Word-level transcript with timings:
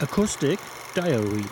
Acoustic 0.00 0.60
Diary. 0.94 1.44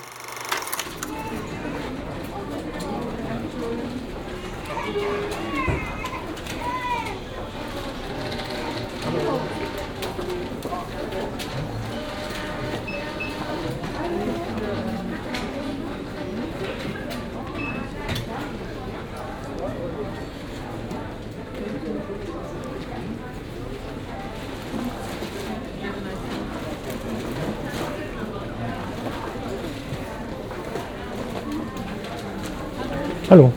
Hallo. 33.29 33.53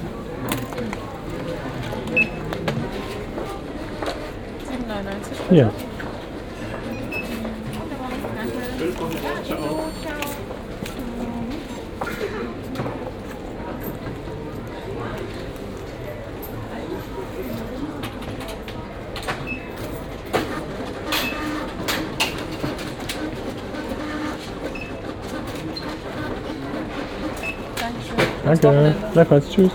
7,99. 4.67 5.53
Ja. 5.55 5.71
Dankeschön. 27.79 28.28
Danke. 28.49 28.95
Gleichfalls. 29.13 29.47
Tschüss. 29.51 29.71